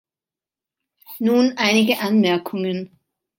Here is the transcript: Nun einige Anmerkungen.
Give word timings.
Nun 1.19 1.57
einige 1.59 1.99
Anmerkungen. 2.01 2.97